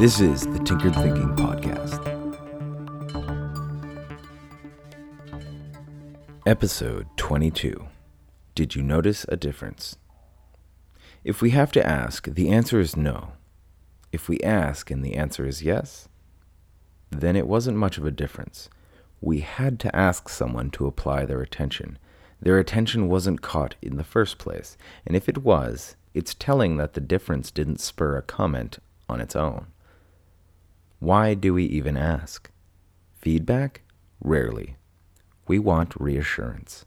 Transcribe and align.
This 0.00 0.18
is 0.18 0.46
the 0.46 0.58
Tinkered 0.60 0.94
Thinking 0.94 1.36
Podcast. 1.36 2.00
Episode 6.46 7.06
22 7.18 7.86
Did 8.54 8.74
you 8.74 8.82
notice 8.82 9.26
a 9.28 9.36
difference? 9.36 9.98
If 11.22 11.42
we 11.42 11.50
have 11.50 11.70
to 11.72 11.86
ask, 11.86 12.26
the 12.28 12.48
answer 12.48 12.80
is 12.80 12.96
no. 12.96 13.32
If 14.10 14.26
we 14.26 14.40
ask 14.40 14.90
and 14.90 15.04
the 15.04 15.16
answer 15.16 15.46
is 15.46 15.62
yes, 15.62 16.08
then 17.10 17.36
it 17.36 17.46
wasn't 17.46 17.76
much 17.76 17.98
of 17.98 18.06
a 18.06 18.10
difference. 18.10 18.70
We 19.20 19.40
had 19.40 19.78
to 19.80 19.94
ask 19.94 20.30
someone 20.30 20.70
to 20.70 20.86
apply 20.86 21.26
their 21.26 21.42
attention. 21.42 21.98
Their 22.40 22.58
attention 22.58 23.10
wasn't 23.10 23.42
caught 23.42 23.74
in 23.82 23.98
the 23.98 24.02
first 24.02 24.38
place, 24.38 24.78
and 25.06 25.14
if 25.14 25.28
it 25.28 25.44
was, 25.44 25.94
it's 26.14 26.32
telling 26.32 26.78
that 26.78 26.94
the 26.94 27.02
difference 27.02 27.50
didn't 27.50 27.82
spur 27.82 28.16
a 28.16 28.22
comment 28.22 28.78
on 29.06 29.20
its 29.20 29.36
own. 29.36 29.66
Why 31.00 31.32
do 31.32 31.54
we 31.54 31.64
even 31.64 31.96
ask? 31.96 32.50
Feedback? 33.14 33.80
Rarely. 34.22 34.76
We 35.48 35.58
want 35.58 35.98
reassurance. 35.98 36.84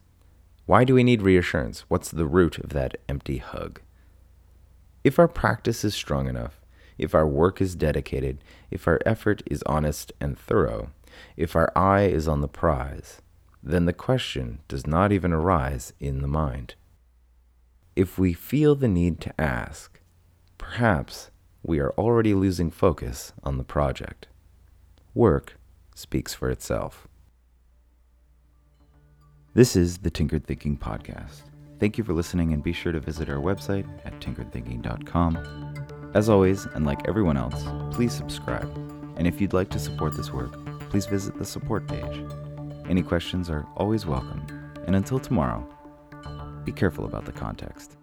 Why 0.67 0.83
do 0.83 0.93
we 0.93 1.03
need 1.03 1.23
reassurance? 1.23 1.85
What's 1.87 2.11
the 2.11 2.27
root 2.27 2.59
of 2.59 2.69
that 2.69 2.97
empty 3.09 3.39
hug? 3.39 3.81
If 5.03 5.17
our 5.17 5.27
practice 5.27 5.83
is 5.83 5.95
strong 5.95 6.27
enough, 6.27 6.61
if 6.99 7.15
our 7.15 7.27
work 7.27 7.59
is 7.59 7.75
dedicated, 7.75 8.37
if 8.69 8.87
our 8.87 8.99
effort 9.03 9.41
is 9.47 9.63
honest 9.65 10.13
and 10.21 10.37
thorough, 10.37 10.91
if 11.35 11.55
our 11.55 11.71
eye 11.75 12.03
is 12.03 12.27
on 12.27 12.41
the 12.41 12.47
prize, 12.47 13.19
then 13.63 13.85
the 13.85 13.93
question 13.93 14.59
does 14.67 14.85
not 14.85 15.11
even 15.11 15.33
arise 15.33 15.91
in 15.99 16.21
the 16.21 16.27
mind. 16.27 16.75
If 17.95 18.19
we 18.19 18.33
feel 18.33 18.75
the 18.75 18.87
need 18.87 19.19
to 19.21 19.41
ask, 19.41 19.99
perhaps 20.59 21.31
we 21.63 21.79
are 21.79 21.91
already 21.91 22.33
losing 22.33 22.69
focus 22.69 23.31
on 23.41 23.57
the 23.57 23.63
project. 23.63 24.27
Work 25.13 25.57
speaks 25.95 26.33
for 26.33 26.49
itself. 26.49 27.07
This 29.53 29.75
is 29.75 29.99
the 29.99 30.09
Tinkered 30.09 30.45
Thinking 30.45 30.77
Podcast. 30.77 31.43
Thank 31.79 31.97
you 31.97 32.03
for 32.03 32.13
listening 32.13 32.51
and 32.51 32.61
be 32.61 32.73
sure 32.73 32.91
to 32.91 32.99
visit 32.99 33.29
our 33.29 33.37
website 33.37 33.87
at 34.03 34.19
tinkeredthinking.com. 34.19 36.11
As 36.13 36.27
always, 36.27 36.65
and 36.65 36.85
like 36.85 37.07
everyone 37.07 37.37
else, 37.37 37.63
please 37.95 38.13
subscribe. 38.13 38.69
And 39.15 39.25
if 39.25 39.39
you'd 39.39 39.53
like 39.53 39.69
to 39.69 39.79
support 39.79 40.17
this 40.17 40.33
work, 40.33 40.53
please 40.89 41.05
visit 41.05 41.37
the 41.37 41.45
support 41.45 41.87
page. 41.87 42.25
Any 42.89 43.03
questions 43.03 43.49
are 43.49 43.65
always 43.77 44.05
welcome. 44.05 44.45
And 44.85 44.97
until 44.97 45.19
tomorrow, 45.19 45.65
be 46.65 46.73
careful 46.73 47.05
about 47.05 47.25
the 47.25 47.31
context. 47.31 47.95